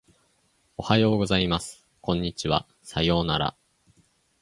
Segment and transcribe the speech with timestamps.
[0.77, 1.85] おはようございます。
[2.01, 2.67] こんにちは。
[2.81, 3.55] さようなら。